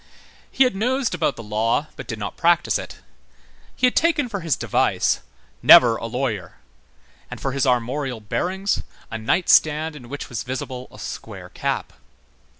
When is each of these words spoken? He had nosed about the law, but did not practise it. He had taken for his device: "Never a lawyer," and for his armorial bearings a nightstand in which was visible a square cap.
He 0.49 0.63
had 0.63 0.75
nosed 0.75 1.13
about 1.13 1.35
the 1.35 1.43
law, 1.43 1.85
but 1.95 2.07
did 2.07 2.17
not 2.17 2.35
practise 2.35 2.79
it. 2.79 3.01
He 3.75 3.85
had 3.85 3.95
taken 3.95 4.29
for 4.29 4.39
his 4.39 4.55
device: 4.55 5.19
"Never 5.61 5.95
a 5.95 6.07
lawyer," 6.07 6.55
and 7.29 7.39
for 7.39 7.51
his 7.51 7.67
armorial 7.67 8.19
bearings 8.19 8.81
a 9.11 9.19
nightstand 9.19 9.95
in 9.95 10.09
which 10.09 10.27
was 10.27 10.41
visible 10.41 10.87
a 10.91 10.97
square 10.97 11.49
cap. 11.49 11.93